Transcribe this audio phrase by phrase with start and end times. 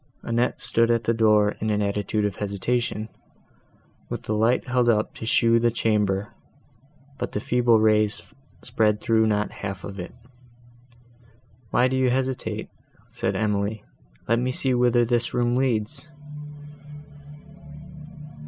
[0.23, 3.07] Annette stood at the door, in an attitude of hesitation,
[4.09, 6.29] with the light held up to show the chamber,
[7.19, 8.33] but the feeble rays
[8.63, 10.15] spread through not half of it.
[11.69, 12.71] "Why do you hesitate?"
[13.11, 13.83] said Emily,
[14.27, 16.07] "let me see whither this room leads."